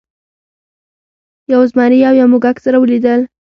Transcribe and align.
یو 1.51 1.61
زمري 1.71 1.99
او 2.07 2.13
یو 2.19 2.27
موږک 2.33 2.57
سره 2.65 2.77
ولیدل. 2.79 3.19